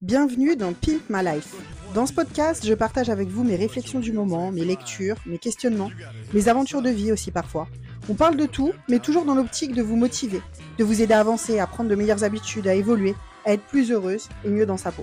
[0.00, 1.56] Bienvenue dans Pimp My Life.
[1.92, 5.90] Dans ce podcast, je partage avec vous mes réflexions du moment, mes lectures, mes questionnements,
[6.32, 7.66] mes aventures de vie aussi parfois.
[8.08, 10.40] On parle de tout, mais toujours dans l'optique de vous motiver,
[10.78, 13.90] de vous aider à avancer, à prendre de meilleures habitudes, à évoluer, à être plus
[13.90, 15.02] heureuse et mieux dans sa peau.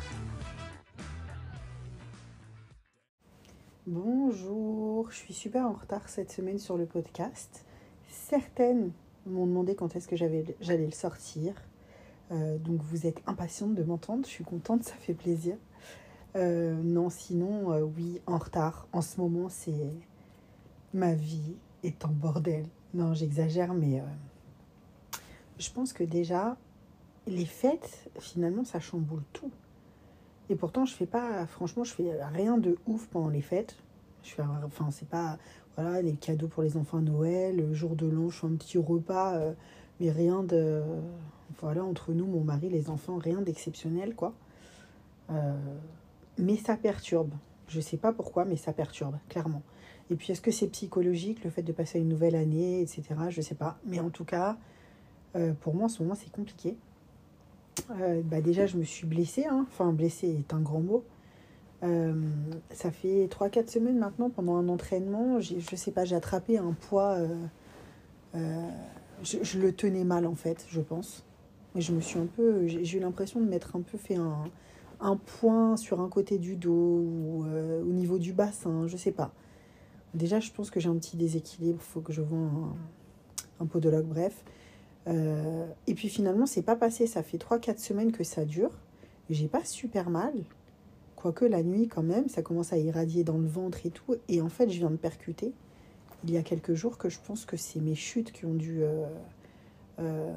[3.85, 7.65] Bonjour, je suis super en retard cette semaine sur le podcast.
[8.09, 8.93] Certaines
[9.25, 11.53] m'ont demandé quand est-ce que j'allais le sortir.
[12.31, 15.57] Euh, donc vous êtes impatiente de m'entendre, je suis contente, ça fait plaisir.
[16.35, 18.87] Euh, non, sinon, euh, oui, en retard.
[18.91, 19.93] En ce moment, c'est
[20.93, 22.65] ma vie est en bordel.
[22.93, 24.01] Non, j'exagère, mais
[25.59, 26.57] je pense que déjà,
[27.27, 29.51] les fêtes, finalement, ça chamboule tout.
[30.49, 33.75] Et pourtant, je fais pas, franchement, je fais rien de ouf pendant les fêtes.
[34.23, 35.37] Je fais, enfin, c'est pas,
[35.75, 38.55] voilà, les cadeaux pour les enfants à Noël, le jour de l'an, je fais un
[38.55, 39.37] petit repas,
[39.99, 40.81] mais rien de,
[41.59, 44.33] voilà, entre nous, mon mari, les enfants, rien d'exceptionnel, quoi.
[45.31, 45.53] Euh,
[46.37, 47.31] mais ça perturbe.
[47.67, 49.61] Je sais pas pourquoi, mais ça perturbe, clairement.
[50.09, 53.03] Et puis, est-ce que c'est psychologique, le fait de passer une nouvelle année, etc.
[53.29, 53.77] Je sais pas.
[53.85, 54.57] Mais en tout cas,
[55.35, 56.77] euh, pour moi, en ce moment, c'est compliqué.
[57.91, 59.45] Euh, bah déjà, je me suis blessée.
[59.45, 59.65] Hein.
[59.69, 61.03] Enfin, blessée est un grand mot.
[62.71, 67.19] ça fait 3-4 semaines maintenant, pendant un entraînement, je sais pas, j'ai attrapé un poids.
[69.23, 71.23] Je, le tenais mal, en fait, je pense
[71.75, 74.43] je me suis un peu, j'ai eu l'impression de m'être un peu fait un,
[74.99, 79.11] un, point sur un côté du dos ou euh, au niveau du bassin, je sais
[79.11, 79.31] pas.
[80.13, 82.49] Déjà, je pense que j'ai un petit déséquilibre, il faut que je vois
[83.59, 84.43] un, podologue, bref.
[85.07, 88.71] Euh, et puis finalement, c'est pas passé, ça fait 3-4 semaines que ça dure.
[89.29, 90.33] J'ai pas super mal,
[91.15, 94.15] quoique la nuit quand même, ça commence à irradier dans le ventre et tout.
[94.29, 95.53] Et en fait, je viens de percuter
[96.23, 98.81] il y a quelques jours que je pense que c'est mes chutes qui ont dû
[99.99, 100.33] euh,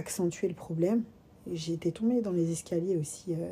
[0.00, 1.02] accentuer le problème.
[1.52, 3.50] J'ai été tombée dans les escaliers aussi euh,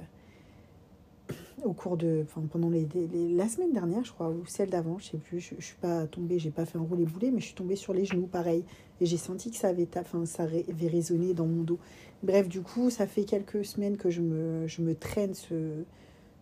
[1.64, 2.24] au cours de.
[2.24, 2.88] Enfin, pendant les,
[3.34, 5.40] la semaine dernière, je crois, ou celle d'avant, je sais plus.
[5.40, 7.92] Je, suis pas tombée, j'ai pas fait un roulé boulet, mais je suis tombée sur
[7.92, 8.64] les genoux, pareil.
[9.00, 11.78] Et j'ai senti que ça avait, enfin, ça résonné dans mon dos.
[12.22, 15.84] Bref, du coup, ça fait quelques semaines que je me, je me traîne ce,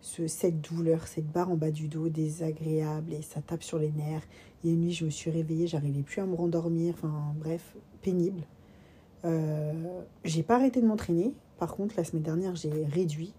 [0.01, 3.91] ce, cette douleur, cette barre en bas du dos désagréable et ça tape sur les
[3.91, 4.27] nerfs.
[4.63, 6.95] Et une nuit, je me suis réveillée, j'arrivais plus à me rendormir.
[6.95, 8.41] Enfin, bref, pénible.
[9.25, 11.33] Euh, j'ai pas arrêté de m'entraîner.
[11.57, 13.33] Par contre, la semaine dernière, j'ai réduit.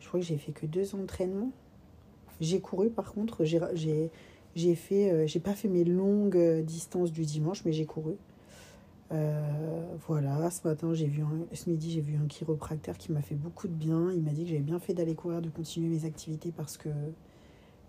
[0.00, 1.50] Je crois que j'ai fait que deux entraînements.
[2.40, 3.44] J'ai couru, par contre.
[3.44, 4.10] J'ai,
[4.54, 8.14] j'ai fait, euh, j'ai pas fait mes longues distances du dimanche, mais j'ai couru.
[9.12, 11.22] Euh, voilà, ce matin, j'ai vu
[11.52, 14.10] ce midi, j'ai vu un chiropracteur qui m'a fait beaucoup de bien.
[14.12, 16.88] Il m'a dit que j'avais bien fait d'aller courir, de continuer mes activités parce que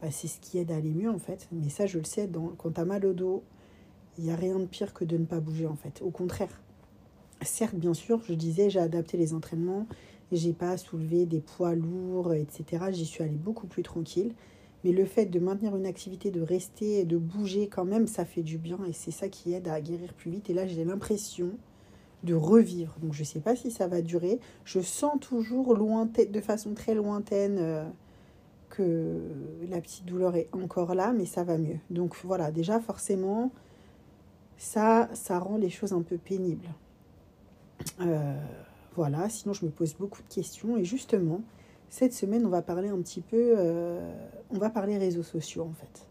[0.02, 1.48] bah, c'est ce qui aide à aller mieux en fait.
[1.52, 3.44] Mais ça, je le sais, dans, quand t'as mal au dos,
[4.18, 6.02] il n'y a rien de pire que de ne pas bouger en fait.
[6.02, 6.62] Au contraire,
[7.42, 9.86] Certes, bien sûr, je disais, j'ai adapté les entraînements,
[10.32, 12.86] j'ai pas soulevé des poids lourds, etc.
[12.92, 14.34] J'y suis allée beaucoup plus tranquille.
[14.84, 18.44] Mais le fait de maintenir une activité, de rester, de bouger quand même, ça fait
[18.44, 20.50] du bien et c'est ça qui aide à guérir plus vite.
[20.50, 21.52] Et là, j'ai l'impression
[22.24, 22.96] de revivre.
[23.02, 24.40] Donc, je ne sais pas si ça va durer.
[24.66, 27.86] Je sens toujours de façon très lointaine euh,
[28.70, 29.20] que
[29.70, 31.78] la petite douleur est encore là, mais ça va mieux.
[31.90, 33.52] Donc, voilà, déjà, forcément,
[34.58, 36.70] ça, ça rend les choses un peu pénibles.
[38.02, 38.36] Euh,
[38.96, 40.78] voilà, sinon je me pose beaucoup de questions.
[40.78, 41.42] Et justement,
[41.90, 44.12] cette semaine, on va parler un petit peu, euh,
[44.50, 46.08] on va parler réseaux sociaux en fait.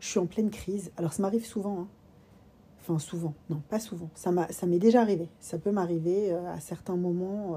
[0.00, 0.90] Je suis en pleine crise.
[0.96, 1.80] Alors ça m'arrive souvent.
[1.80, 1.88] Hein.
[2.80, 4.08] Enfin souvent, non, pas souvent.
[4.14, 5.28] Ça m'est déjà arrivé.
[5.40, 7.56] Ça peut m'arriver euh, à certains moments.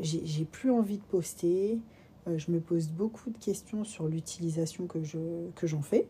[0.00, 1.80] j'ai plus envie de poster.
[2.26, 6.06] je me pose beaucoup de questions sur l'utilisation que j'en que fais.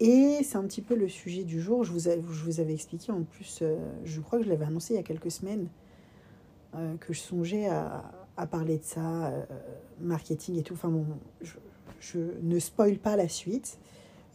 [0.00, 1.84] Et c'est un petit peu le sujet du jour.
[1.84, 4.94] Je vous, je vous avais expliqué en plus, euh, je crois que je l'avais annoncé
[4.94, 5.68] il y a quelques semaines,
[6.74, 9.42] euh, que je songeais à, à parler de ça, euh,
[10.00, 10.74] marketing et tout.
[10.74, 11.06] Enfin bon,
[11.40, 11.54] je,
[12.00, 13.78] je, ne spoil pas la suite.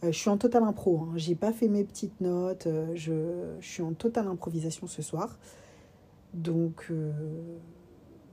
[0.02, 0.98] je suis en total impro.
[0.98, 1.12] Hein.
[1.14, 2.66] J'ai pas fait mes petites notes.
[2.94, 3.12] je,
[3.60, 5.38] je, suis en totale improvisation ce soir.
[6.34, 6.90] Donc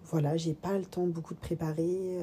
[0.06, 2.18] voilà, j'ai pas le temps beaucoup de préparer.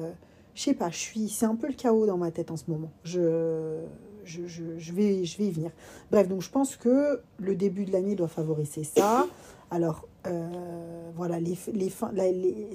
[0.53, 2.69] je sais pas, je suis, c'est un peu le chaos dans ma tête en ce
[2.69, 2.91] moment.
[3.03, 3.85] Je
[4.27, 5.71] je, vais, je vais y venir.
[6.11, 9.27] Bref, donc je pense que le début de l'année doit favoriser ça.
[9.71, 12.11] Alors, euh, voilà, les, les fins,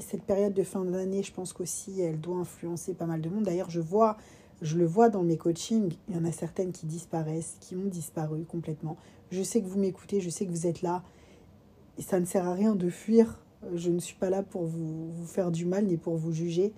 [0.00, 3.44] cette période de fin d'année, je pense qu'aussi, elle doit influencer pas mal de monde.
[3.44, 4.16] D'ailleurs, je vois,
[4.60, 7.86] je le vois dans mes coachings, il y en a certaines qui disparaissent, qui ont
[7.86, 8.96] disparu complètement.
[9.30, 11.02] Je sais que vous m'écoutez, je sais que vous êtes là.
[11.98, 13.38] Et ça ne sert à rien de fuir.
[13.74, 16.72] Je ne suis pas là pour vous, vous faire du mal ni pour vous juger.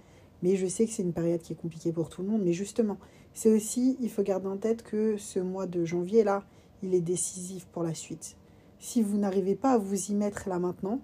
[0.45, 2.43] Mais je sais que c'est une période qui est compliquée pour tout le monde.
[2.45, 2.99] Mais justement,
[3.33, 6.45] c'est aussi, il faut garder en tête que ce mois de janvier-là,
[6.83, 8.37] il est décisif pour la suite.
[8.79, 11.01] Si vous n'arrivez pas à vous y mettre là maintenant,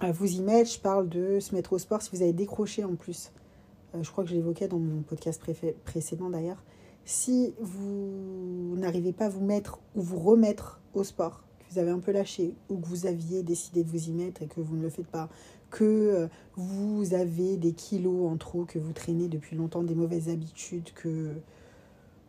[0.00, 2.82] à vous y mettre, je parle de se mettre au sport si vous avez décroché
[2.82, 3.30] en plus.
[3.94, 5.42] Euh, je crois que je l'évoquais dans mon podcast
[5.84, 6.64] précédent d'ailleurs.
[7.04, 11.90] Si vous n'arrivez pas à vous mettre ou vous remettre au sport, que vous avez
[11.90, 14.76] un peu lâché ou que vous aviez décidé de vous y mettre et que vous
[14.76, 15.28] ne le faites pas,
[15.74, 20.28] que euh, vous avez des kilos en trop, que vous traînez depuis longtemps des mauvaises
[20.28, 21.32] habitudes, que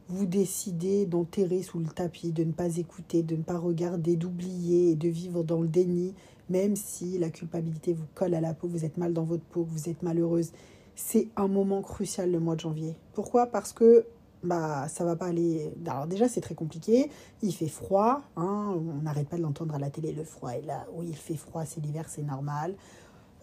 [0.10, 4.96] vous décidez d'enterrer sous le tapis, de ne pas écouter, de ne pas regarder, d'oublier
[4.96, 6.16] de vivre dans le déni,
[6.50, 9.64] même si la culpabilité vous colle à la peau, vous êtes mal dans votre peau,
[9.64, 10.52] vous êtes malheureuse.
[10.96, 12.96] C'est un moment crucial le mois de janvier.
[13.14, 13.46] Pourquoi?
[13.46, 14.08] Parce que
[14.44, 15.72] bah ça va pas aller.
[15.86, 17.12] Alors déjà c'est très compliqué.
[17.44, 20.14] Il fait froid, hein, on n'arrête pas de l'entendre à la télé.
[20.14, 20.88] Le froid est là.
[20.96, 22.76] Oui, il fait froid, c'est l'hiver, c'est normal.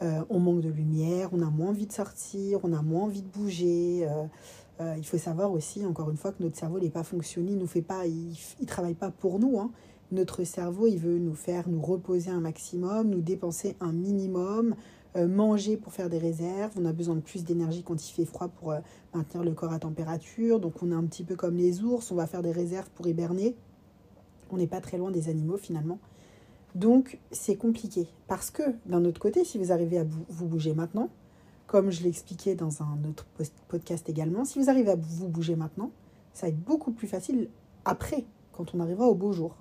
[0.02, 3.22] Euh, on manque de lumière, on a moins envie de sortir, on a moins envie
[3.22, 4.06] de bouger.
[4.08, 4.24] Euh,
[4.80, 7.58] euh, il faut savoir aussi, encore une fois, que notre cerveau n'est pas fonctionné, il
[7.58, 9.60] nous fait pas, il, il travaille pas pour nous.
[9.60, 9.70] Hein.
[10.10, 14.74] Notre cerveau, il veut nous faire nous reposer un maximum, nous dépenser un minimum,
[15.14, 16.72] manger pour faire des réserves.
[16.78, 18.74] On a besoin de plus d'énergie quand il fait froid pour
[19.14, 20.58] maintenir le corps à température.
[20.58, 23.06] Donc on est un petit peu comme les ours, on va faire des réserves pour
[23.06, 23.54] hiberner.
[24.50, 25.98] On n'est pas très loin des animaux finalement.
[26.74, 28.08] Donc c'est compliqué.
[28.28, 31.10] Parce que d'un autre côté, si vous arrivez à vous bouger maintenant,
[31.66, 33.26] comme je l'expliquais dans un autre
[33.68, 35.90] podcast également, si vous arrivez à vous bouger maintenant,
[36.32, 37.48] ça va être beaucoup plus facile
[37.84, 39.56] après, quand on arrivera au beau jour.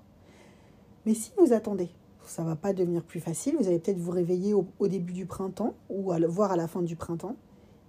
[1.05, 1.89] Mais si vous attendez,
[2.25, 3.55] ça va pas devenir plus facile.
[3.59, 6.81] Vous allez peut-être vous réveiller au, début du printemps ou à, voire à la fin
[6.81, 7.35] du printemps.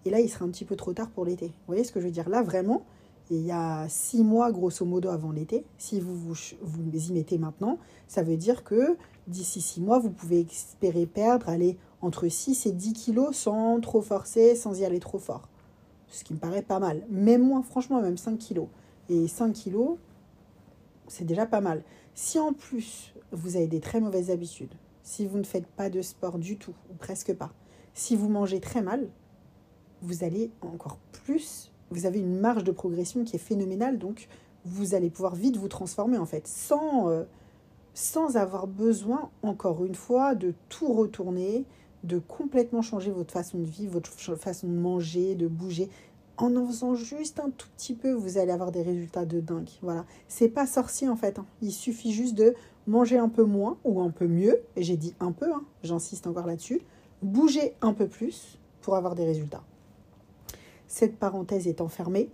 [0.04, 1.46] Et là, il sera un petit peu trop tard pour l'été.
[1.46, 2.28] Vous voyez ce que je veux dire?
[2.28, 2.84] Là, vraiment,
[3.30, 5.64] il y a six mois, grosso modo, avant l'été.
[5.78, 7.78] Si vous vous, vous y mettez maintenant,
[8.08, 8.96] ça veut dire que
[9.26, 14.02] d'ici six mois, vous pouvez espérer perdre, aller entre 6 et 10 kilos sans trop
[14.02, 15.48] forcer, sans y aller trop fort.
[16.08, 17.04] Ce qui me paraît pas mal.
[17.08, 18.66] Même moins, franchement, même 5 kilos.
[19.08, 19.96] Et 5 kilos,
[21.06, 21.82] c'est déjà pas mal.
[22.14, 26.02] Si en plus, vous avez des très mauvaises habitudes, si vous ne faites pas de
[26.02, 27.52] sport du tout, ou presque pas,
[27.94, 29.08] si vous mangez très mal,
[30.02, 34.28] vous allez encore plus, vous avez une marge de progression qui est phénoménale, donc
[34.64, 37.24] vous allez pouvoir vite vous transformer en fait, sans, euh,
[37.94, 41.64] sans avoir besoin, encore une fois, de tout retourner,
[42.04, 45.88] de complètement changer votre façon de vivre, votre façon de manger, de bouger.
[46.38, 49.68] En en faisant juste un tout petit peu, vous allez avoir des résultats de dingue.
[49.82, 50.04] Voilà.
[50.28, 51.38] C'est pas sorcier en fait.
[51.38, 51.46] Hein.
[51.60, 52.54] Il suffit juste de
[52.86, 54.60] manger un peu moins ou un peu mieux.
[54.76, 55.62] Et j'ai dit un peu, hein.
[55.82, 56.80] j'insiste encore là-dessus.
[57.22, 59.62] Bouger un peu plus pour avoir des résultats.
[60.88, 62.30] Cette parenthèse étant fermée,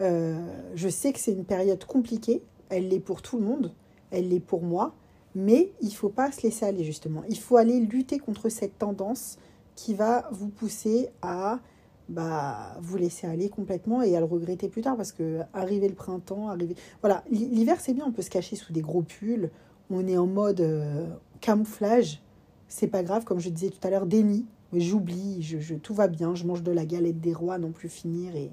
[0.00, 0.38] euh,
[0.74, 2.42] je sais que c'est une période compliquée.
[2.68, 3.72] Elle l'est pour tout le monde.
[4.10, 4.94] Elle l'est pour moi.
[5.34, 7.22] Mais il ne faut pas se laisser aller justement.
[7.28, 9.38] Il faut aller lutter contre cette tendance
[9.76, 11.60] qui va vous pousser à
[12.08, 15.94] bah, vous laisser aller complètement et à le regretter plus tard parce que arriver le
[15.94, 16.74] printemps, arriver...
[17.02, 19.50] Voilà, l'hiver c'est bien, on peut se cacher sous des gros pulls,
[19.90, 21.06] on est en mode euh,
[21.40, 22.22] camouflage,
[22.66, 26.34] c'est pas grave, comme je disais tout à l'heure, déni, j'oublie, je, tout va bien,
[26.34, 28.50] je mange de la galette des rois, non plus finir et,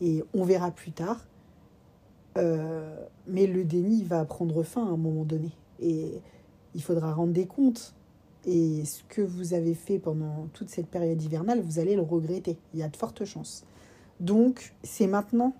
[0.00, 1.26] et on verra plus tard.
[2.38, 5.50] Euh, mais le déni va prendre fin à un moment donné.
[5.80, 6.20] Et
[6.74, 7.94] il faudra rendre des comptes.
[8.46, 12.56] Et ce que vous avez fait pendant toute cette période hivernale, vous allez le regretter.
[12.72, 13.64] Il y a de fortes chances.
[14.20, 15.54] Donc, c'est maintenant.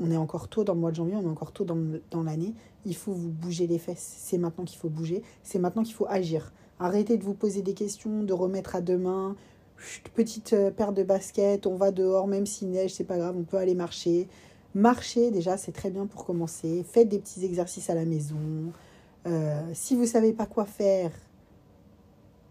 [0.00, 1.78] On est encore tôt dans le mois de janvier, on est encore tôt dans,
[2.10, 2.52] dans l'année.
[2.84, 4.16] Il faut vous bouger les fesses.
[4.18, 5.22] C'est maintenant qu'il faut bouger.
[5.44, 6.52] C'est maintenant qu'il faut agir.
[6.80, 9.36] Arrêtez de vous poser des questions, de remettre à demain.
[10.14, 13.42] Petite euh, paire de baskets, on va dehors, même s'il neige, c'est pas grave, on
[13.42, 14.28] peut aller marcher.
[14.74, 16.84] Marcher, déjà, c'est très bien pour commencer.
[16.90, 18.72] Faites des petits exercices à la maison.
[19.26, 21.12] Euh, si vous ne savez pas quoi faire,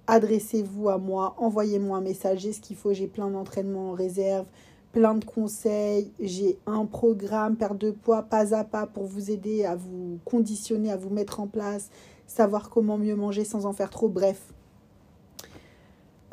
[0.08, 2.40] adressez-vous à moi, envoyez-moi un message.
[2.40, 4.46] J'ai ce qu'il faut, j'ai plein d'entraînements en réserve,
[4.94, 6.12] plein de conseils.
[6.20, 10.92] J'ai un programme perte de poids pas à pas pour vous aider à vous conditionner,
[10.92, 11.90] à vous mettre en place,
[12.26, 14.08] savoir comment mieux manger sans en faire trop.
[14.08, 14.54] Bref,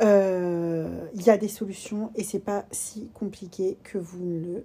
[0.02, 4.64] euh, il y a des solutions et c'est pas si compliqué que vous ne le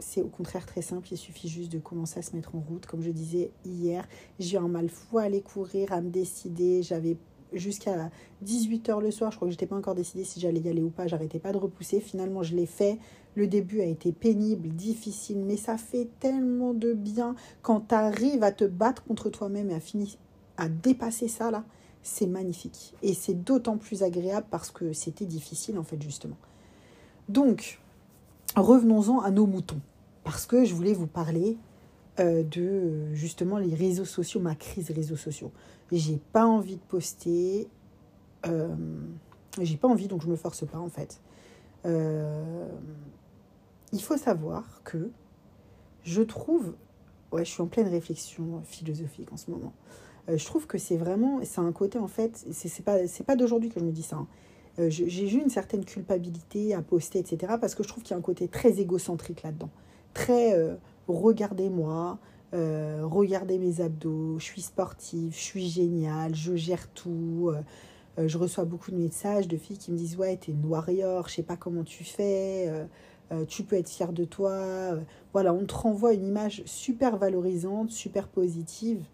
[0.00, 2.86] C'est au contraire très simple, il suffit juste de commencer à se mettre en route.
[2.86, 4.06] Comme je disais hier,
[4.38, 6.82] j'ai eu un mal fou à aller courir, à me décider.
[6.82, 7.16] J'avais
[7.52, 8.10] jusqu'à
[8.44, 10.90] 18h le soir, je crois que j'étais pas encore décidée si j'allais y aller ou
[10.90, 12.00] pas, j'arrêtais pas de repousser.
[12.00, 12.98] Finalement, je l'ai fait.
[13.36, 18.42] Le début a été pénible, difficile, mais ça fait tellement de bien quand tu arrives
[18.42, 20.08] à te battre contre toi-même et à finir
[20.56, 21.64] à dépasser ça là.
[22.02, 22.94] C'est magnifique.
[23.02, 26.36] Et c'est d'autant plus agréable parce que c'était difficile en fait justement.
[27.28, 27.80] Donc,
[28.60, 29.80] revenons-en à nos moutons,
[30.22, 31.56] parce que je voulais vous parler
[32.20, 35.50] euh, de justement les réseaux sociaux, ma crise réseaux sociaux.
[35.90, 37.66] J'ai pas envie de poster,
[38.46, 38.68] euh,
[39.60, 41.20] j'ai pas envie donc je me force pas en fait.
[41.86, 42.68] Euh,
[43.92, 45.10] il faut savoir que
[46.04, 46.74] je trouve
[47.32, 49.72] ouais, je suis en pleine réflexion philosophique en ce moment.
[50.28, 53.80] je trouve que c'est vraiment, c'est un côté en fait, c'est pas, pas d'aujourd'hui que
[53.80, 54.16] je me dis ça.
[54.16, 54.28] Hein.
[54.88, 57.54] J'ai eu une certaine culpabilité à poster, etc.
[57.60, 59.70] Parce que je trouve qu'il y a un côté très égocentrique là-dedans.
[60.14, 60.54] Très
[61.08, 62.18] regardez-moi,
[62.52, 67.52] regardez mes abdos, je suis sportive, je suis géniale, je gère tout.
[68.18, 71.34] je reçois beaucoup de messages de filles qui me disent Ouais, t'es une warrior, je
[71.34, 72.72] sais pas comment tu fais.
[73.32, 74.52] Euh, tu peux être fier de toi.
[74.52, 75.00] Euh,
[75.32, 79.04] voilà, on te renvoie une image super valorisante, super positive.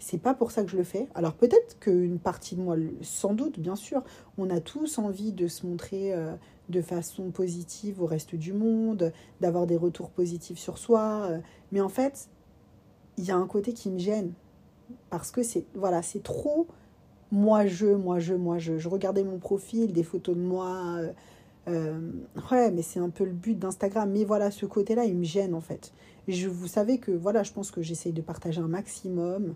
[0.00, 1.06] C'est pas pour ça que je le fais.
[1.14, 4.02] Alors peut-être qu'une partie de moi, sans doute, bien sûr,
[4.38, 6.34] on a tous envie de se montrer euh,
[6.68, 11.30] de façon positive au reste du monde, d'avoir des retours positifs sur soi.
[11.70, 12.28] mais en fait,
[13.18, 14.32] il y a un côté qui me gêne
[15.10, 16.66] parce que c'est voilà, c'est trop
[17.30, 18.78] moi je, moi je, moi je.
[18.78, 21.00] Je regardais mon profil, des photos de moi
[21.68, 22.00] euh,
[22.50, 24.10] ouais, mais c'est un peu le but d'Instagram.
[24.10, 25.92] Mais voilà, ce côté-là, il me gêne en fait.
[26.28, 29.54] Je, vous savez que voilà, je pense que j'essaye de partager un maximum,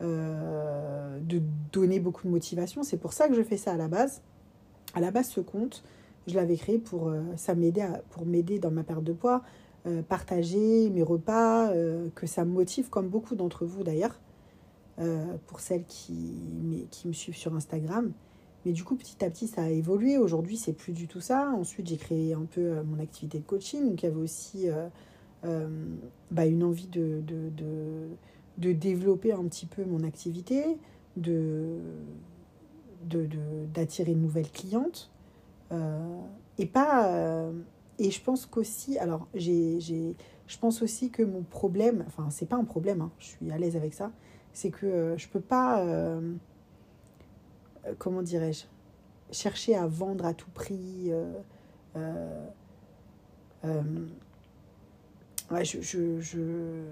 [0.00, 2.82] euh, de donner beaucoup de motivation.
[2.82, 4.22] C'est pour ça que je fais ça à la base.
[4.94, 5.82] À la base, ce compte,
[6.26, 7.22] je l'avais créé pour euh,
[7.56, 9.42] m'aider pour m'aider dans ma perte de poids,
[10.08, 11.72] partager mes repas,
[12.14, 14.20] que ça me motive comme beaucoup d'entre vous d'ailleurs.
[15.46, 18.12] pour celles qui, qui me suivent sur Instagram.
[18.64, 20.18] Mais du coup, petit à petit, ça a évolué.
[20.18, 21.50] Aujourd'hui, c'est plus du tout ça.
[21.56, 23.88] Ensuite, j'ai créé un peu euh, mon activité de coaching.
[23.88, 24.88] Donc, il y avait aussi euh,
[25.44, 25.68] euh,
[26.30, 28.08] bah, une envie de, de,
[28.58, 30.64] de, développer un petit peu mon activité,
[31.16, 31.78] de
[33.72, 35.10] d'attirer de, nouvelles clientes.
[36.58, 37.50] et pas.
[37.98, 38.98] et je pense qu'aussi.
[38.98, 42.04] Alors, j'ai, je pense aussi que mon problème.
[42.06, 44.10] Enfin, c'est pas un problème, hein, je suis à l'aise avec ça.
[44.52, 45.84] C'est que je peux pas
[47.88, 48.64] euh, comment dirais-je,
[49.30, 51.10] chercher à vendre à tout prix.
[51.10, 51.40] Euh,
[53.64, 54.06] euh,
[55.62, 56.84] je, je, je,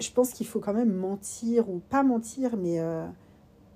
[0.00, 2.78] je, pense qu'il faut quand même mentir, ou pas mentir, mais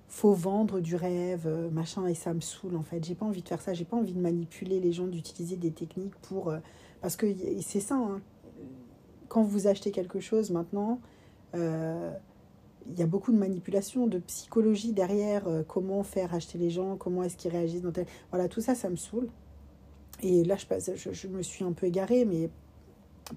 [0.09, 3.05] faut vendre du rêve, machin, et ça me saoule en fait.
[3.05, 5.73] J'ai pas envie de faire ça, j'ai pas envie de manipuler les gens, d'utiliser des
[5.73, 6.55] techniques pour.
[7.01, 7.27] parce que
[7.61, 8.21] c'est ça, hein.
[9.29, 11.01] quand vous achetez quelque chose maintenant,
[12.91, 16.97] il y a beaucoup de manipulation, de psychologie derrière, euh, comment faire acheter les gens,
[16.97, 18.07] comment est-ce qu'ils réagissent dans tel...
[18.31, 19.29] Voilà, tout ça, ça me saoule.
[20.23, 22.51] Et là, je, je, je, me suis un peu égarée, mais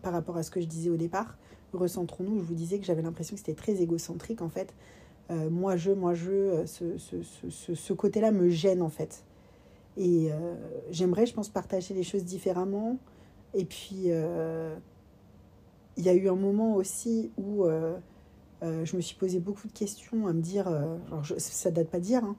[0.01, 1.37] par rapport à ce que je disais au départ,
[1.73, 4.73] recentrons-nous, je vous disais que j'avais l'impression que c'était très égocentrique, en fait.
[5.29, 9.23] Euh, moi, je, moi, je, euh, ce, ce, ce, ce côté-là me gêne, en fait.
[9.99, 10.29] Et
[10.91, 12.99] j'aimerais, je pense, partager les choses différemment.
[13.55, 14.09] Et puis,
[15.97, 17.65] il y a eu un moment aussi où
[18.63, 21.69] euh, je me suis posé beaucoup de questions à me dire, euh, alors je, ça
[21.69, 22.35] date pas d'hier, hein,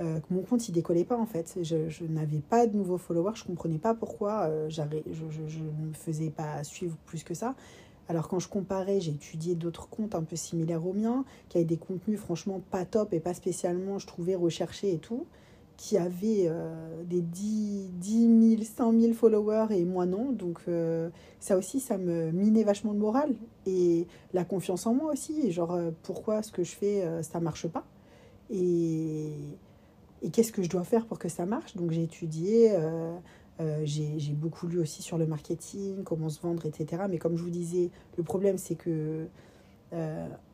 [0.00, 1.58] euh, que mon compte il décollait pas en fait.
[1.62, 6.64] Je, n'avais pas de nouveaux followers, je comprenais pas pourquoi je, ne me faisais pas
[6.64, 7.54] suivre plus que ça.
[8.10, 11.64] Alors quand je comparais, j'ai étudié d'autres comptes un peu similaires aux miens, qui avaient
[11.64, 15.26] des contenus franchement pas top et pas spécialement, je trouvais, recherchés et tout
[15.76, 20.32] qui avait euh, des 10, 10 000, 100 000 followers et moi non.
[20.32, 23.34] Donc euh, ça aussi, ça me minait vachement de morale.
[23.64, 25.52] Et la confiance en moi aussi.
[25.52, 27.86] Genre, euh, pourquoi ce que je fais, ça marche pas
[28.50, 29.32] Et,
[30.20, 31.74] et qu'est-ce que je dois faire pour que ça marche?
[31.76, 32.76] Donc j'ai étudié,
[33.84, 37.02] j'ai beaucoup lu aussi sur le marketing, comment se vendre, etc.
[37.08, 39.26] Mais comme je vous disais, le problème c'est que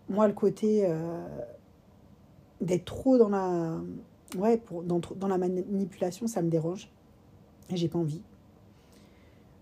[0.09, 0.89] moi, le côté
[2.61, 3.79] d'être trop dans la
[4.37, 6.91] ouais, pour, dans, dans, la manipulation, ça me dérange.
[7.71, 8.23] Et j'ai pas envie.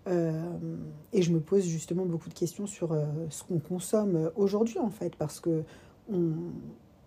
[0.06, 0.76] Euh,
[1.12, 4.90] et je me pose justement beaucoup de questions sur euh, ce qu'on consomme aujourd'hui, en
[4.90, 5.64] fait, parce que
[6.12, 6.32] on,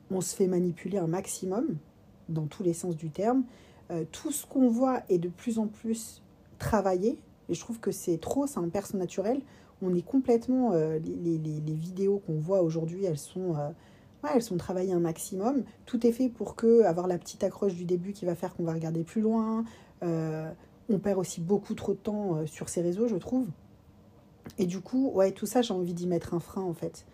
[0.09, 1.77] on, se fait manipuler un maximum,
[2.29, 3.43] dans tous les sens du terme.
[3.91, 6.21] Euh, tout ce qu'on voit est de plus en plus
[6.57, 9.41] travaillé, et je trouve que c'est trop, c'est un perso naturel.
[9.81, 10.71] On est complètement.
[10.71, 13.55] Les, les, les, vidéos qu'on voit aujourd'hui, elles sont
[14.33, 15.63] elles sont travaillées un maximum.
[15.85, 18.63] Tout est fait pour que avoir la petite accroche du début qui va faire qu'on
[18.63, 19.63] va regarder plus loin.
[20.03, 20.51] Euh,
[20.89, 23.47] on perd aussi beaucoup trop de temps euh, sur ces réseaux, je trouve.
[24.57, 27.05] Et du coup, ouais, tout ça, j'ai envie d'y mettre un frein en fait.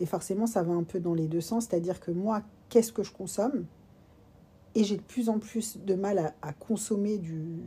[0.00, 1.66] Et forcément, ça va un peu dans les deux sens.
[1.68, 3.64] C'est-à-dire que moi, qu'est-ce que je consomme?
[4.74, 7.62] Et j'ai de plus en plus de mal à, consommer du.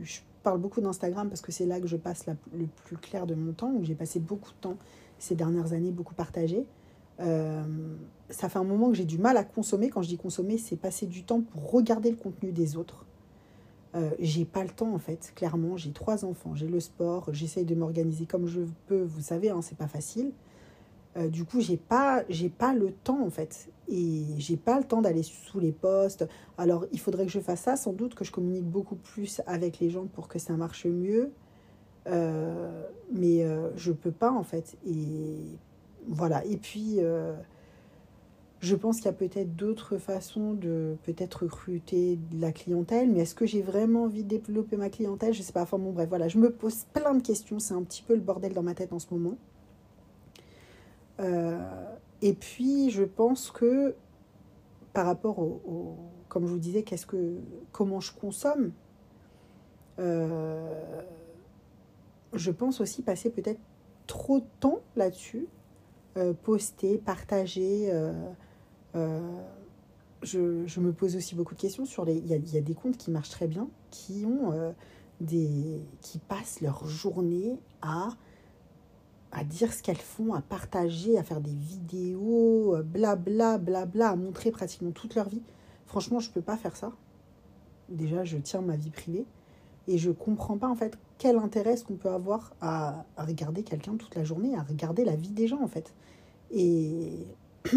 [0.48, 2.24] Parle beaucoup d'Instagram parce que c'est là que je passe
[2.56, 4.78] le plus clair de mon temps, où j'ai passé beaucoup de temps
[5.18, 6.64] ces dernières années, beaucoup partagé.
[7.20, 7.62] Euh,
[8.30, 9.90] ça fait un moment que j'ai du mal à consommer.
[9.90, 13.04] Quand je dis consommer, c'est passer du temps pour regarder le contenu des autres.
[13.94, 15.76] Euh, j'ai pas le temps en fait, clairement.
[15.76, 19.02] J'ai trois enfants, j'ai le sport, j'essaye de m'organiser comme je peux.
[19.02, 20.32] Vous savez, hein, c'est pas facile.
[21.18, 24.84] Euh, du coup, j'ai pas, j'ai pas le temps en fait, et j'ai pas le
[24.84, 26.26] temps d'aller sous les postes.
[26.56, 27.76] Alors, il faudrait que je fasse ça.
[27.76, 31.32] Sans doute que je communique beaucoup plus avec les gens pour que ça marche mieux.
[32.06, 32.82] Euh,
[33.12, 34.76] mais euh, je peux pas en fait.
[34.86, 35.58] Et
[36.06, 36.44] voilà.
[36.44, 37.34] Et puis, euh,
[38.60, 43.20] je pense qu'il y a peut-être d'autres façons de peut-être recruter de la clientèle, mais
[43.20, 45.32] est-ce que j'ai vraiment envie de développer ma clientèle?
[45.34, 45.62] Je sais pas.
[45.62, 46.28] Enfin bon, bref, voilà.
[46.28, 47.58] Je me pose plein de questions.
[47.58, 49.36] C'est un petit peu le bordel dans ma tête en ce moment.
[51.20, 51.58] Euh,
[52.22, 53.94] et puis, je pense que
[54.92, 55.96] par rapport au,
[56.28, 57.36] comme je vous disais, qu'est-ce que,
[57.72, 58.72] comment je consomme,
[59.98, 61.02] euh,
[62.32, 63.60] je pense aussi passer peut-être
[64.06, 65.46] trop de temps là-dessus,
[66.16, 67.92] euh, poster, partager.
[70.24, 72.16] Je, je, me pose aussi beaucoup de questions sur les.
[72.16, 74.74] Il y a, y a des comptes qui marchent très bien, qui ont
[75.20, 78.08] des, qui passent leur journée à
[79.32, 84.50] à dire ce qu'elles font, à partager, à faire des vidéos, blabla, blabla, à montrer
[84.50, 85.42] pratiquement toute leur vie.
[85.86, 86.92] Franchement, je ne peux pas faire ça.
[87.88, 89.26] Déjà, je tiens ma vie privée.
[89.86, 93.62] Et je ne comprends pas, en fait, quel intérêt est-ce qu'on peut avoir à, regarder
[93.62, 95.94] quelqu'un toute la journée, à regarder la vie des gens, en fait.
[96.50, 97.26] Et,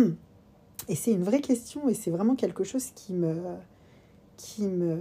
[0.90, 3.36] et c'est une vraie question, et c'est vraiment quelque chose qui me,
[4.36, 5.00] qui me,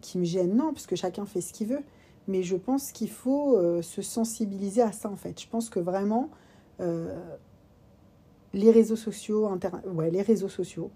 [0.00, 0.56] qui me gêne.
[0.56, 1.82] Non, parce que chacun fait ce qu'il veut
[2.26, 5.40] mais je pense qu'il faut euh, se sensibiliser à ça en fait.
[5.40, 6.30] Je pense que vraiment
[6.80, 7.14] euh,
[8.52, 9.48] les réseaux sociaux,
[9.92, 10.90] ouais, les réseaux sociaux,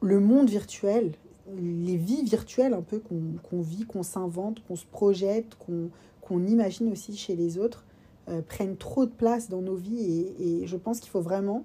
[0.00, 1.12] le monde virtuel,
[1.56, 7.16] les vies virtuelles un peu qu'on vit, qu'on s'invente, qu'on se projette, qu'on imagine aussi
[7.16, 7.84] chez les autres,
[8.28, 11.64] euh, prennent trop de place dans nos vies et je pense qu'il faut vraiment,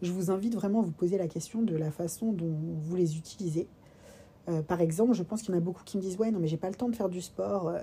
[0.00, 3.16] je vous invite vraiment à vous poser la question de la façon dont vous les
[3.16, 3.68] utilisez.
[4.48, 6.40] Euh, par exemple, je pense qu'il y en a beaucoup qui me disent Ouais, non,
[6.40, 7.68] mais j'ai pas le temps de faire du sport.
[7.68, 7.78] Euh,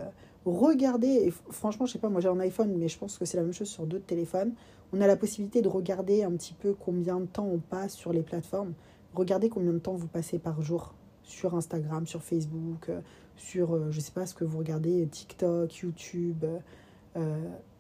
[0.45, 3.43] regardez, franchement, je sais pas, moi j'ai un iPhone, mais je pense que c'est la
[3.43, 4.53] même chose sur d'autres téléphones.
[4.91, 8.11] On a la possibilité de regarder un petit peu combien de temps on passe sur
[8.11, 8.73] les plateformes.
[9.13, 12.99] Regardez combien de temps vous passez par jour sur Instagram, sur Facebook, euh,
[13.37, 16.43] sur, je sais pas ce que vous regardez, TikTok, YouTube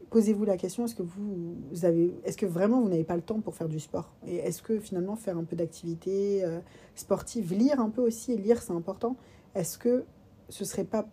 [0.09, 3.39] posez-vous la question est-ce que vous avez, est-ce que vraiment vous n'avez pas le temps
[3.39, 4.13] pour faire du sport?
[4.27, 6.59] Et est-ce que finalement faire un peu d'activité euh,
[6.95, 9.15] sportive, lire un peu aussi, lire c'est important.
[9.55, 10.05] Est-ce que
[10.49, 11.07] ce serait pas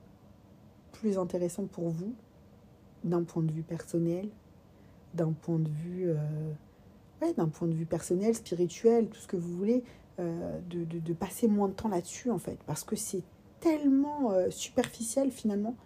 [0.93, 2.15] plus intéressant pour vous
[3.05, 4.29] d'un point de vue personnel,
[5.15, 9.57] d'un point de vue, euh, d'un point de vue personnel, spirituel, tout ce que vous
[9.57, 9.85] voulez,
[10.19, 13.23] euh, de, passer moins de temps là-dessus en fait, parce que c'est
[13.61, 15.77] tellement superficiel finalement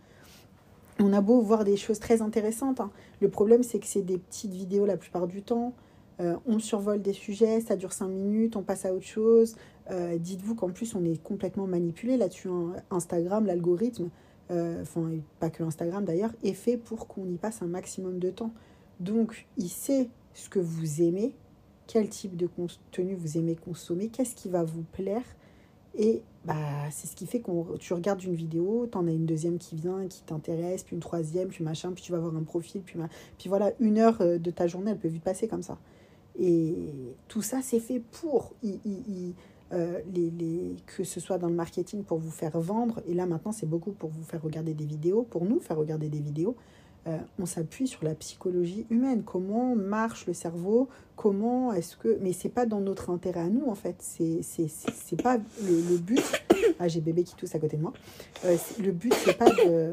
[1.00, 2.80] on a beau voir des choses très intéressantes.
[2.80, 2.90] Hein.
[3.20, 5.74] Le problème, c'est que c'est des petites vidéos la plupart du temps.
[6.20, 9.56] Euh, on survole des sujets, ça dure 5 minutes, on passe à autre chose.
[9.90, 12.48] Euh, dites-vous qu'en plus, on est complètement manipulé là-dessus.
[12.48, 12.74] Hein.
[12.90, 14.10] Instagram, l'algorithme,
[14.50, 18.30] euh, enfin, pas que Instagram d'ailleurs, est fait pour qu'on y passe un maximum de
[18.30, 18.52] temps.
[19.00, 21.34] Donc, il sait ce que vous aimez,
[21.86, 25.24] quel type de contenu vous aimez consommer, qu'est-ce qui va vous plaire.
[25.96, 26.54] Et bah,
[26.90, 29.76] c'est ce qui fait que tu regardes une vidéo, tu en as une deuxième qui
[29.76, 32.98] vient, qui t'intéresse, puis une troisième, puis machin, puis tu vas voir un profil, puis,
[33.38, 35.76] puis voilà, une heure euh, de ta journée, elle peut vite passer comme ça.
[36.38, 36.74] Et
[37.28, 42.18] tout ça, c'est fait pour euh, les, les, que ce soit dans le marketing pour
[42.18, 45.44] vous faire vendre, et là maintenant, c'est beaucoup pour vous faire regarder des vidéos, pour
[45.44, 46.56] nous faire regarder des vidéos.
[47.06, 52.18] Euh, on s'appuie sur la psychologie humaine, comment marche le cerveau, comment est-ce que...
[52.20, 53.96] Mais c'est pas dans notre intérêt à nous, en fait.
[54.00, 54.42] C'est,
[55.22, 56.20] pas le, but...
[56.78, 57.92] Ah, j'ai bébé qui tousse à côté de moi.
[58.44, 59.92] Euh, le but, c'est pas de...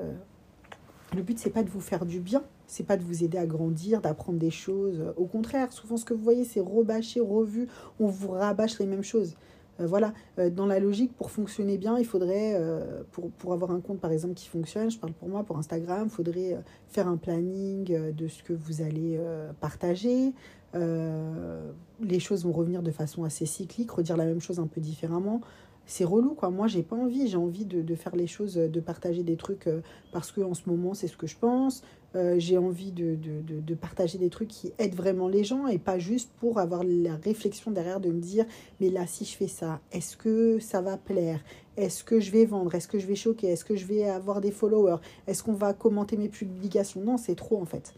[1.16, 3.46] Le but, c'est pas de vous faire du bien, c'est pas de vous aider à
[3.46, 5.02] grandir, d'apprendre des choses.
[5.16, 9.04] Au contraire, souvent ce que vous voyez, c'est rebâché, revu, on vous rabâche les mêmes
[9.04, 9.36] choses.
[9.80, 13.72] Euh, voilà, euh, dans la logique, pour fonctionner bien, il faudrait, euh, pour, pour, avoir
[13.72, 16.58] un compte par exemple qui fonctionne, je parle pour moi, pour Instagram, il faudrait
[16.90, 19.20] faire un planning de ce que vous allez
[19.60, 20.34] partager.
[20.74, 25.42] les choses vont revenir de façon assez cyclique, redire la même chose un peu différemment
[25.88, 26.52] c'est relou quoi.
[26.52, 29.68] Moi j'ai pas envie, j'ai envie de, de, faire les choses, de partager des trucs
[30.12, 31.82] parce que en ce moment c'est ce que je pense.
[32.16, 35.78] Euh, j'ai envie de, de, de, partager des trucs qui aident vraiment les gens et
[35.78, 38.46] pas juste pour avoir la réflexion derrière de me dire
[38.80, 41.42] mais là si je fais ça, est-ce que ça va plaire?
[41.76, 42.74] Est-ce que je vais vendre?
[42.74, 43.48] Est-ce que je vais choquer?
[43.48, 44.98] Est-ce que je vais avoir des followers?
[45.28, 47.02] Est-ce qu'on va commenter mes publications?
[47.02, 47.94] Non, c'est trop en fait.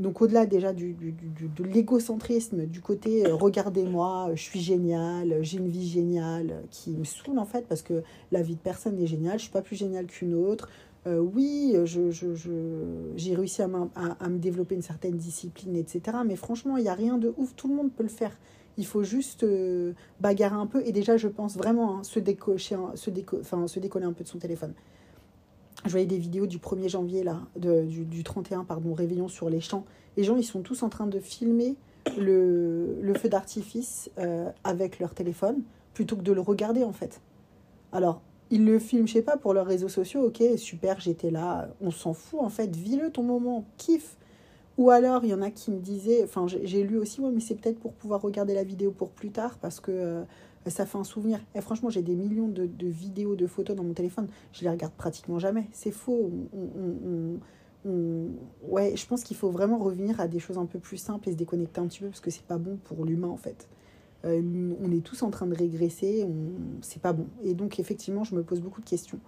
[0.00, 5.68] Donc au-delà déjà du, de l'égocentrisme, du côté euh, regardez-moi, je suis génial, j'ai une
[5.68, 9.38] vie géniale, qui me saoule en fait parce que la vie de personne n'est géniale,
[9.38, 10.70] je suis pas plus géniale qu'une autre,
[11.06, 16.18] euh, oui, j'ai je, je, réussi à, à, me développer une certaine discipline, etc.
[16.26, 18.36] Mais franchement, il n'y a rien de ouf, tout le monde peut le faire.
[18.76, 20.82] Il faut juste euh, bagarrer un peu.
[20.86, 24.28] Et déjà, je pense vraiment hein, se, décocher, se, déco se décoller un peu de
[24.28, 24.72] son téléphone.
[25.84, 29.60] Je voyais des vidéos du 1er janvier, là, du, du, 31, pardon, réveillon sur les
[29.60, 29.84] champs.
[30.16, 31.76] Les gens, ils sont tous en train de filmer
[32.18, 35.62] le, le feu d'artifice euh, avec leur téléphone
[35.94, 37.20] plutôt que de le regarder, en fait.
[37.92, 41.68] Alors, ils le filment, je sais pas, pour leurs réseaux sociaux, ok, super, j'étais là,
[41.80, 44.16] on s'en fout en fait, vis-le ton moment, kiffe.
[44.76, 47.40] Ou alors, il y en a qui me disaient, enfin, j'ai lu aussi, ouais, mais
[47.40, 50.22] c'est peut-être pour pouvoir regarder la vidéo pour plus tard, parce que euh,
[50.66, 51.40] ça fait un souvenir.
[51.54, 54.92] Et franchement, j'ai des millions de, vidéos, de photos dans mon téléphone, je les regarde
[54.92, 55.66] pratiquement jamais.
[55.72, 56.30] C'est faux.
[57.84, 61.32] ouais, je pense qu'il faut vraiment revenir à des choses un peu plus simples et
[61.32, 63.68] se déconnecter un petit peu, parce que c'est pas bon pour l'humain, en fait.
[64.26, 66.26] Euh, on est tous en train de régresser,
[66.82, 67.26] c'est pas bon.
[67.42, 69.20] Et donc, effectivement, je me pose beaucoup de questions.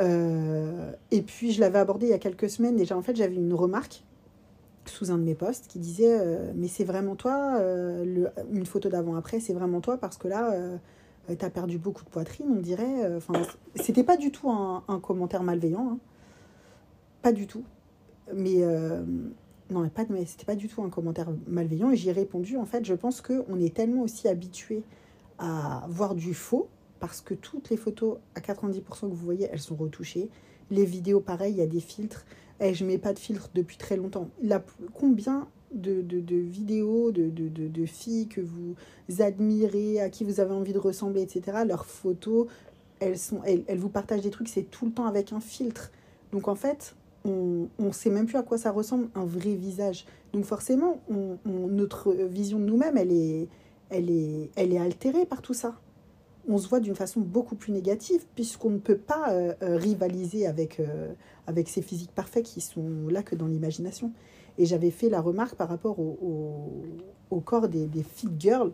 [0.00, 2.76] Euh, et puis, je l'avais abordé il y a quelques semaines.
[2.76, 4.02] Déjà, en fait, j'avais une remarque
[4.86, 8.88] sous un de mes posts qui disait euh, Mais c'est vraiment toi, le, une photo
[8.88, 10.52] d'avant-après, c'est vraiment toi parce que là,
[11.26, 13.14] tu as perdu beaucoup de poitrine, on dirait.
[13.16, 13.34] Enfin,
[13.76, 15.92] c'était pas du tout un, commentaire malveillant.
[15.92, 15.98] Hein.
[17.22, 17.64] Pas du tout.
[18.34, 18.62] Mais
[19.70, 21.90] non, pas de, c'était pas du tout un commentaire malveillant.
[21.90, 24.82] Et j'y ai répondu, en fait, je pense qu'on est tellement aussi habitué
[25.38, 26.68] à voir du faux,
[27.00, 30.28] parce que toutes les photos, à 90% que vous voyez, elles sont retouchées.
[30.70, 32.24] Les vidéos, pareil, il y a des filtres.
[32.64, 34.30] Et eh, je mets pas de filtre depuis très longtemps.
[34.42, 38.74] La, combien de, de, de vidéos de, de, filles que vous
[39.18, 42.46] admirez, à qui vous avez envie de ressembler, etc., leurs photos,
[43.00, 45.92] elles, sont, elles, elles vous partagent des trucs, c'est tout le temps avec un filtre.
[46.32, 46.94] Donc en fait,
[47.26, 50.06] on ne sait même plus à quoi ça ressemble un vrai visage.
[50.32, 53.48] Donc forcément, on, notre vision de nous-mêmes, elle est,
[53.90, 55.78] elle, est, elle est altérée par tout ça.
[56.48, 60.46] On se voit d'une façon beaucoup plus négative puisqu'on ne peut pas euh, euh, rivaliser
[60.46, 61.12] avec, euh,
[61.46, 64.12] avec ces physiques parfaits qui sont là que dans l'imagination.
[64.58, 66.84] Et j'avais fait la remarque par rapport au,
[67.30, 68.72] au, corps des, des fit girls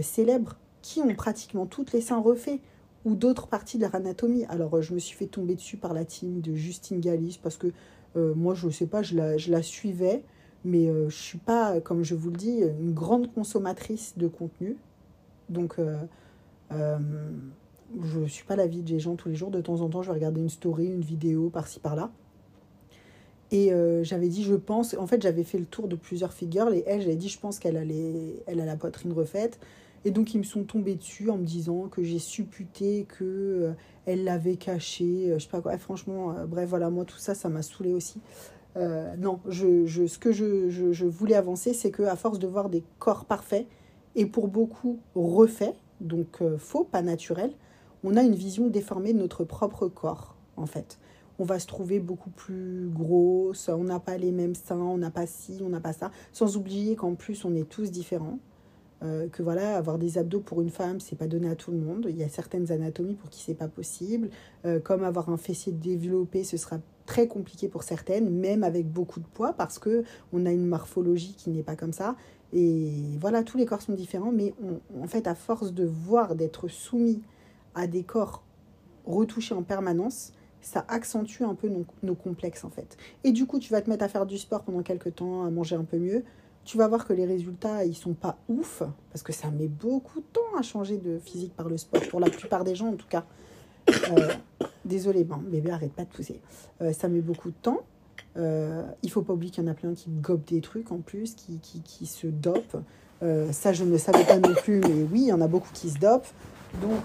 [0.00, 2.60] célèbres qui ont pratiquement toutes les seins refaits
[3.04, 4.46] ou d'autres parties de leur anatomie.
[4.46, 7.72] Alors, je me suis fait tomber dessus par la team de Justine Galis parce que
[8.16, 10.22] moi, je ne sais pas, je la, je la suivais,
[10.64, 14.78] mais je ne suis pas, comme je vous le dis, une grande consommatrice de contenu.
[15.50, 15.76] Donc,
[16.72, 19.50] je ne suis pas la vie des gens tous les jours.
[19.50, 22.10] De temps en temps, je vais regarder une story, une vidéo par-ci, par-là.
[23.50, 23.70] Et
[24.02, 27.02] j'avais dit, je pense, en fait, j'avais fait le tour de plusieurs figures, et elle,
[27.02, 27.76] j'avais dit, je pense qu'elle
[28.46, 29.58] elle a la poitrine refaite.
[30.04, 33.72] Et donc ils me sont tombés dessus en me disant que j'ai supputé que euh,
[34.06, 35.76] elle l'avait caché, euh, je sais pas quoi.
[35.78, 38.20] franchement, euh, bref, voilà, moi tout ça, ça m'a saoulé aussi.
[38.76, 42.46] non, je, je, ce que je, je, je voulais avancer, c'est que à force de
[42.46, 43.66] voir des corps parfaits
[44.16, 47.52] et pour beaucoup refaits, donc faux, pas naturels,
[48.04, 50.98] on a une vision déformée de notre propre corps, en fait.
[51.38, 55.10] On va se trouver beaucoup plus grosse, on n'a pas les mêmes seins, on n'a
[55.10, 58.38] pas ci, on n'a pas ça, sans oublier qu'en plus on est tous différents.
[59.02, 61.78] Euh, que voilà, avoir des abdos pour une femme, c'est pas donné à tout le
[61.78, 62.06] monde.
[62.08, 64.30] Il y a certaines anatomies pour qui c'est pas possible.
[64.64, 69.20] Euh, comme avoir un fessier développé, ce sera très compliqué pour certaines, même avec beaucoup
[69.20, 72.16] de poids, parce que on a une morphologie qui n'est pas comme ça.
[72.52, 74.54] Et voilà, tous les corps sont différents, mais
[75.00, 77.22] en fait, à force de voir, d'être soumis
[77.74, 78.42] à des corps
[79.06, 82.96] retouchés en permanence, ça accentue un peu nos, nos, complexes en fait.
[83.24, 85.50] Et du coup, tu vas te mettre à faire du sport pendant quelques temps, à
[85.50, 86.22] manger un peu mieux
[86.64, 90.20] tu vas voir que les résultats, ils sont pas ouf, parce que ça met beaucoup
[90.20, 92.96] de temps à changer de physique par le sport, pour la plupart des gens en
[92.96, 93.24] tout cas.
[94.10, 94.28] Euh,
[94.84, 96.40] désolé, bon, bébé, arrête pas de pousser.
[96.80, 97.80] Euh, ça met beaucoup de temps.
[98.36, 100.98] Euh, il faut pas oublier qu'il y en a plein qui gobent des trucs en
[100.98, 102.82] plus, qui, qui, qui se dopent.
[103.22, 105.70] Euh, ça, je ne savais pas non plus, mais oui, il y en a beaucoup
[105.72, 106.32] qui se dopent.
[106.80, 107.02] Donc,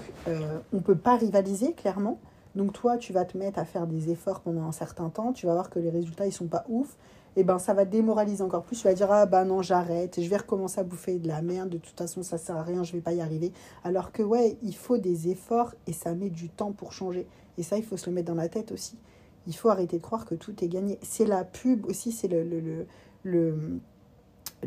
[0.71, 2.19] on ne peut pas rivaliser, clairement.
[2.55, 5.33] Donc, toi, tu vas te mettre à faire des efforts pendant un certain temps.
[5.33, 6.95] Tu vas voir que les résultats, ils sont pas ouf
[7.37, 8.77] et eh ben ça va démoraliser encore plus.
[8.77, 11.69] Tu vas dire ah ben non j'arrête, je vais recommencer à bouffer de la merde.
[11.69, 13.53] De toute façon ça sert à rien, je vais pas y arriver.
[13.83, 17.27] Alors que ouais il faut des efforts et ça met du temps pour changer.
[17.59, 18.97] Et ça il faut se le mettre dans la tête aussi.
[19.45, 20.97] Il faut arrêter de croire que tout est gagné.
[21.03, 22.87] C'est la pub aussi, c'est le, le, le,
[23.23, 23.79] le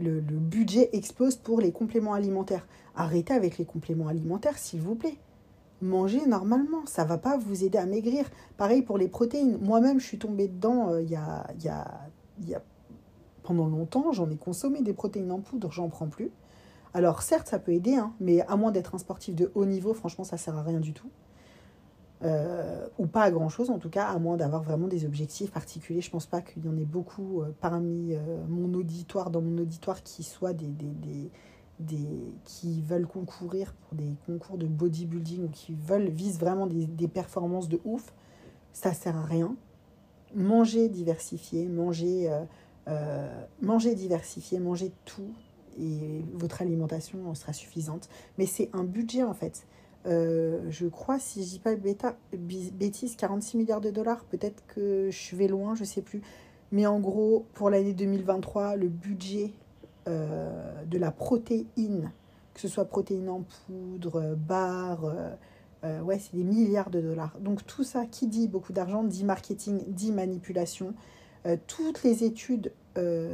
[0.00, 2.68] le, budget explose pour les compléments alimentaires.
[2.94, 5.16] Arrêtez avec les compléments alimentaires, s'il vous plaît.
[5.82, 8.26] Mangez normalement, ça va pas vous aider à maigrir.
[8.56, 9.58] Pareil pour les protéines.
[9.60, 12.08] Moi-même, je suis tombée dedans euh, il y, a, y a
[12.40, 12.62] il y a,
[13.42, 16.30] pendant longtemps, j'en ai consommé des protéines en poudre, j'en prends plus.
[16.92, 19.94] Alors certes, ça peut aider, hein, mais à moins d'être un sportif de haut niveau,
[19.94, 21.10] franchement, ça sert à rien du tout.
[22.22, 25.50] Euh, ou pas à grand chose en tout cas, à moins d'avoir vraiment des objectifs
[25.50, 26.02] particuliers.
[26.02, 29.56] Je pense pas qu'il y en ait beaucoup euh, parmi euh, mon auditoire, dans mon
[29.56, 31.30] auditoire, qui soient des,
[32.44, 37.08] qui veulent concourir pour des concours de bodybuilding ou qui veulent visent vraiment des, des
[37.08, 38.12] performances de ouf.
[38.72, 39.56] Ça sert à rien
[40.34, 42.44] manger diversifié, manger, euh,
[42.88, 45.32] euh, manger diversifié, manger tout
[45.78, 48.08] et votre alimentation sera suffisante.
[48.38, 49.66] Mais c'est un budget en fait.
[50.06, 54.24] Euh, je crois, si je dis pas bêtise, 46 milliards de dollars.
[54.24, 56.22] Peut-être que je vais loin, je sais plus.
[56.72, 59.52] Mais en gros, pour l'année 2023, le budget
[60.06, 62.10] de la protéine,
[62.52, 65.14] que ce soit protéine en poudre, barre,
[65.84, 67.36] euh, ouais, c'est des milliards de dollars.
[67.40, 70.94] Donc tout ça, qui dit beaucoup d'argent, dit marketing, dit manipulation.
[71.66, 72.72] toutes les études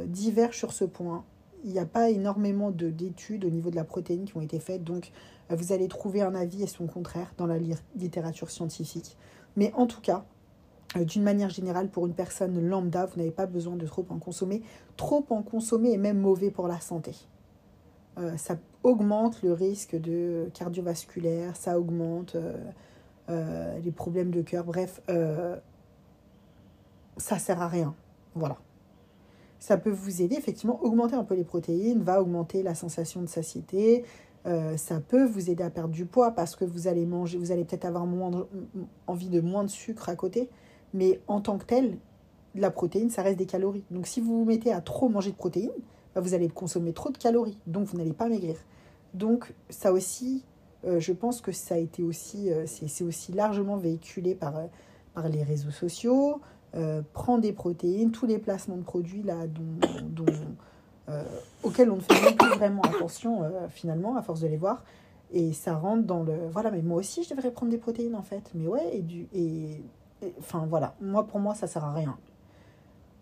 [0.07, 1.25] divergent sur ce point.
[1.65, 4.83] Il n'y a pas énormément d'études au niveau de la protéine qui ont été faites,
[4.83, 5.11] donc
[5.49, 7.57] vous allez trouver un avis et son contraire dans la
[7.95, 9.17] littérature scientifique.
[9.57, 10.25] Mais en tout cas,
[10.95, 14.61] d'une manière générale, pour une personne lambda, vous n'avez pas besoin de trop en consommer.
[14.95, 17.13] Trop en consommer est même mauvais pour la santé.
[18.37, 18.55] ça
[18.87, 22.35] augmente le risque de cardiovasculaire, ça augmente
[23.29, 25.57] euh, les problèmes de cœur, bref, euh,
[27.17, 27.93] ça sert à rien.
[28.35, 28.57] Voilà.
[29.59, 33.27] Ça peut vous aider, effectivement, augmenter un peu les protéines, va augmenter la sensation de
[33.27, 34.05] satiété.
[34.45, 37.51] Euh, ça peut vous aider à perdre du poids parce que vous allez manger, vous
[37.51, 38.47] allez peut-être avoir moins
[39.07, 40.49] envie de moins de sucre à côté.
[40.93, 41.97] Mais en tant que tel,
[42.55, 43.83] la protéine, ça reste des calories.
[43.91, 45.71] Donc si vous vous mettez à trop manger de protéines,
[46.15, 47.57] bah, vous allez consommer trop de calories.
[47.67, 48.55] Donc vous n'allez pas maigrir.
[49.17, 50.45] Donc ça aussi,
[50.85, 54.65] euh, je pense que ça a été aussi, euh, c'est aussi largement véhiculé par, euh,
[55.13, 56.41] par les réseaux sociaux.
[57.13, 60.25] prend des protéines, tous les placements de produits là, dont,
[61.63, 64.83] auxquels on ne fait plus vraiment attention finalement à force de les voir.
[65.31, 66.47] Et ça rentre dans le...
[66.51, 68.51] Voilà, mais moi aussi je devrais prendre des protéines en fait.
[68.53, 69.27] Mais ouais, et du...
[69.33, 69.81] Et,
[70.37, 72.15] enfin voilà, moi pour moi ça sert à rien.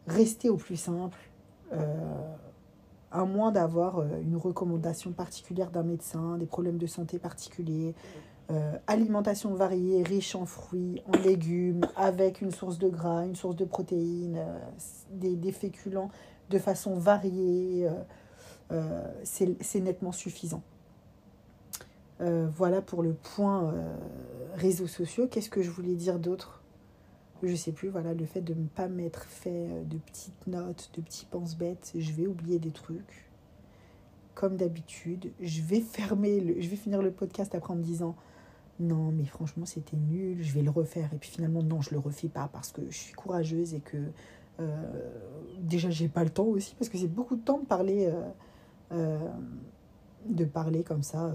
[0.08, 1.18] Restez au plus simple
[3.16, 7.96] à moins d'avoir euh, une recommandation particulière d'un médecin, des problèmes de santé particuliers,
[8.52, 13.56] euh, alimentation variée, riche en fruits, en légumes, avec une source de gras, une source
[13.56, 14.60] de protéines, euh,
[15.12, 16.12] des, féculents
[16.50, 17.90] de façon variée,
[19.24, 20.62] c'est nettement suffisant.
[22.20, 23.74] voilà pour le point
[24.54, 25.28] réseaux sociaux.
[25.28, 26.62] Qu'est-ce que je voulais dire d'autre?
[27.44, 30.90] Je sais plus, voilà, le fait de ne pas m'être fait euh, de petites notes,
[30.96, 33.30] de petits pense-bêtes, je vais oublier des trucs.
[34.34, 38.16] Comme d'habitude, je vais fermer, le, je vais finir le podcast après en me disant
[38.80, 41.14] non, mais franchement, c'était nul, je vais le refaire.
[41.14, 43.98] Et puis finalement, non, je le refais pas parce que je suis courageuse et que
[44.60, 45.12] euh,
[45.60, 48.12] déjà, j'ai pas le temps aussi parce que c'est beaucoup de temps de parler,
[48.92, 49.30] euh,
[50.26, 51.34] de parler comme ça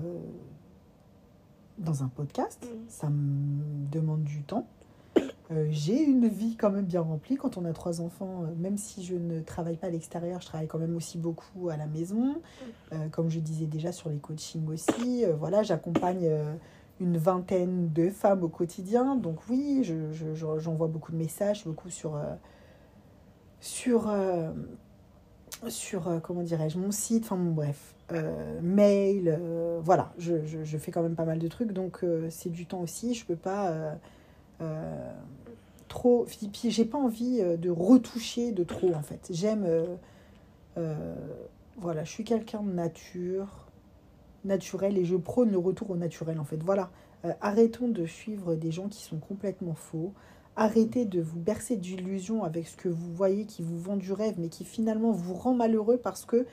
[1.78, 2.62] dans un podcast.
[2.62, 2.78] Mm.
[2.88, 4.66] Ça me demande du temps.
[5.52, 8.44] Euh, j'ai une vie quand même bien remplie quand on a trois enfants.
[8.44, 11.70] Euh, même si je ne travaille pas à l'extérieur, je travaille quand même aussi beaucoup
[11.70, 12.40] à la maison.
[12.92, 15.24] Euh, comme je disais déjà sur les coachings aussi.
[15.38, 16.30] voilà, j'accompagne
[17.00, 19.16] une vingtaine de femmes au quotidien.
[19.16, 22.20] Donc oui, j'envoie je, j'envoie beaucoup de messages, beaucoup sur...
[23.60, 24.10] sur
[25.68, 27.94] sur, comment dirais-je, mon site, enfin bon, bref,
[28.62, 29.38] mail,
[29.82, 32.80] voilà, je, je, je, fais quand même pas mal de trucs, donc c'est du temps
[32.80, 33.98] aussi, je peux pas
[35.90, 36.24] trop.
[36.24, 39.28] Puis j'ai pas envie euh, de retoucher de trop en fait.
[39.30, 39.64] J'aime.
[39.66, 39.84] Euh,
[40.78, 41.14] euh,
[41.76, 43.66] voilà, je suis quelqu'un de nature,
[44.44, 46.62] naturel et je prône le retour au naturel en fait.
[46.62, 46.90] Voilà.
[47.40, 50.12] arrêtons de suivre des gens qui sont complètement faux.
[50.56, 54.34] Arrêtez de vous bercer d'illusions avec ce que vous voyez qui vous vend du rêve,
[54.38, 56.46] mais qui finalement vous rend malheureux parce que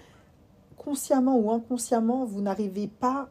[0.78, 3.30] consciemment ou inconsciemment, vous n'arrivez pas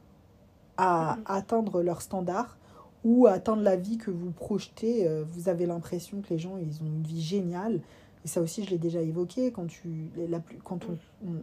[0.76, 2.58] à atteindre leur standard
[3.06, 6.82] ou atteindre la vie que vous projetez, euh, vous avez l'impression que les gens ils
[6.82, 7.80] ont une vie géniale.
[8.24, 10.98] Et ça aussi, je l'ai déjà évoqué, quand, tu, la, quand on,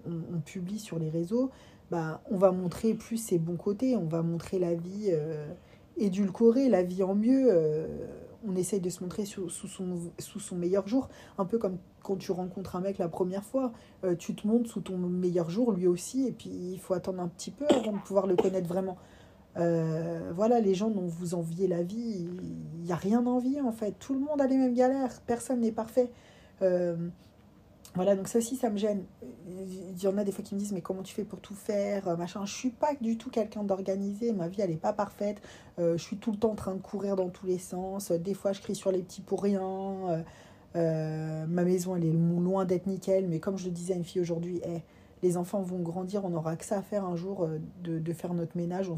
[0.06, 1.52] on, publie sur les réseaux,
[1.90, 5.48] bah, on va montrer plus ses bons côtés, on va montrer la vie euh,
[5.96, 7.48] édulcorée, la vie en mieux.
[7.50, 7.88] Euh,
[8.46, 11.78] on essaye de se montrer sous, sous, son, sous son meilleur jour, un peu comme
[12.02, 13.72] quand tu rencontres un mec la première fois,
[14.20, 17.30] tu te montres sous ton meilleur jour, lui aussi, et puis il faut attendre un
[17.30, 18.98] petit peu avant de pouvoir le connaître vraiment.
[19.58, 22.28] Euh, voilà, les gens dont vous enviez la vie,
[22.76, 23.94] il n'y a rien d'envier en fait.
[24.00, 26.10] Tout le monde a les mêmes galères, personne n'est parfait.
[26.62, 26.96] Euh,
[27.96, 29.04] voilà, donc ça ça me gêne.
[29.48, 31.54] Il y en a des fois qui me disent, mais comment tu fais pour tout
[31.54, 32.44] faire machin.
[32.46, 35.38] Je suis pas du tout quelqu'un d'organisé, ma vie, elle n'est pas parfaite.
[35.78, 38.12] Euh, je suis tout le temps en train de courir dans tous les sens.
[38.12, 40.26] Des fois, je crie sur les petits pour rien.
[40.74, 44.22] ma maison, elle est loin d'être nickel, mais comme je le disais à une fille
[44.22, 44.82] aujourd'hui, hey,
[45.24, 48.34] les enfants vont grandir, on n'aura que ça à faire un jour euh, de, faire
[48.34, 48.98] notre ménage, on,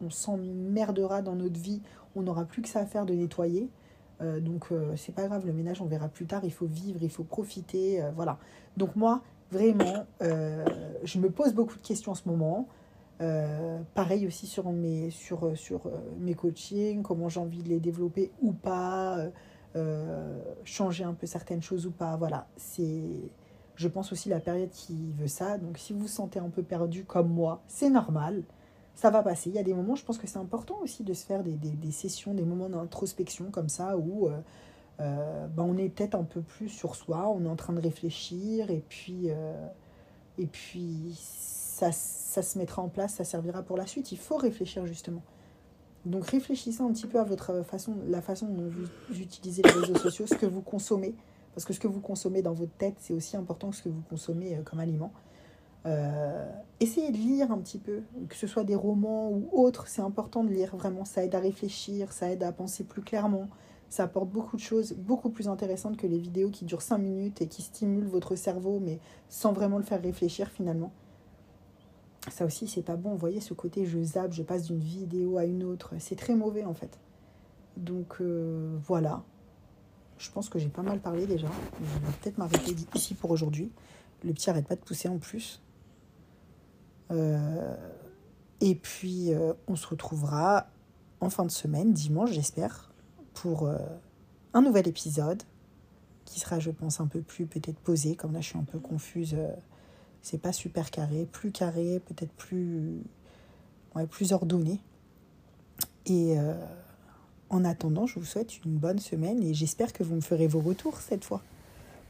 [0.00, 1.82] on s'emmerdera dans notre vie,
[2.16, 3.68] on n'aura plus que ça à faire de nettoyer.
[4.22, 7.00] Euh, donc euh, c'est pas grave, le ménage on verra plus tard, il faut vivre,
[7.02, 8.38] il faut profiter, voilà.
[8.78, 12.66] Donc moi, vraiment, je me pose beaucoup de questions en ce moment.
[13.94, 18.52] pareil aussi sur mes, sur, sur, mes coachings, comment j'ai envie de les développer ou
[18.52, 19.18] pas,
[20.64, 22.16] changer un peu certaines choses ou pas.
[22.16, 23.30] Voilà, c'est
[23.76, 25.58] je pense aussi la période qui veut ça.
[25.58, 28.42] Donc si vous vous sentez un peu perdu comme moi, c'est normal.
[28.94, 29.50] Ça va passer.
[29.50, 31.52] Il y a des moments, je pense que c'est important aussi de se faire des,
[31.52, 34.38] des, sessions, des moments d'introspection comme ça où euh,
[35.00, 37.80] euh, ben, on est peut-être un peu plus sur soi, on est en train de
[37.80, 39.68] réfléchir et puis, euh,
[40.38, 44.12] et puis ça, ça se mettra en place, ça servira pour la suite.
[44.12, 45.22] Il faut réfléchir justement.
[46.06, 49.98] Donc réfléchissez un petit peu à votre façon, la façon dont vous utilisez les réseaux
[49.98, 51.14] sociaux, ce que vous consommez
[51.56, 53.88] Parce que ce que vous consommez dans votre tête, c'est aussi important que ce que
[53.88, 55.10] vous consommez comme aliment.
[55.86, 56.44] Euh,
[56.80, 60.42] essayez de lire un petit peu, que ce soit des romans ou autres, c'est important
[60.42, 63.46] de lire vraiment, ça aide à réfléchir, ça aide à penser plus clairement,
[63.88, 67.40] ça apporte beaucoup de choses beaucoup plus intéressantes que les vidéos qui durent 5 minutes
[67.40, 70.92] et qui stimulent votre cerveau mais sans vraiment le faire réfléchir finalement.
[72.32, 75.38] Ça aussi c'est pas bon, vous voyez ce côté je zappe, je passe d'une vidéo
[75.38, 76.98] à une autre, c'est très mauvais en fait.
[77.76, 79.22] Donc euh, voilà,
[80.18, 81.48] je pense que j'ai pas mal parlé déjà,
[81.80, 83.70] je vais peut-être m'arrêter ici pour aujourd'hui.
[84.24, 85.60] Le petit arrête pas de pousser en plus.
[87.10, 87.76] Euh,
[88.60, 90.68] et puis, euh, on se retrouvera
[91.20, 92.92] en fin de semaine, dimanche, j'espère,
[93.34, 93.76] pour euh,
[94.54, 95.42] un nouvel épisode
[96.24, 98.16] qui sera, je pense, un peu plus peut-être posé.
[98.16, 99.36] Comme là, je suis un peu confuse.
[100.22, 103.02] c'est pas super carré, plus carré, peut-être plus,
[103.94, 104.80] ouais, plus ordonné.
[106.06, 106.36] Et
[107.50, 110.60] en attendant, je vous souhaite une bonne semaine et j'espère que vous me ferez vos
[110.60, 111.42] retours cette fois,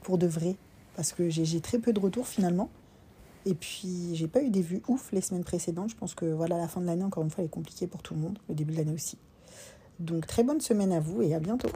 [0.03, 0.57] pour de vrai,
[0.97, 2.71] parce que j'ai très peu de retours finalement.
[3.45, 5.91] Et puis, j'ai pas eu des vues ouf les semaines précédentes.
[5.91, 8.03] Je pense que voilà, la fin de l'année, encore une fois, elle est compliquée pour
[8.03, 8.39] tout le monde.
[8.49, 9.19] Le début de l'année aussi.
[10.01, 11.69] Donc, très bonne semaine à vous et à bientôt.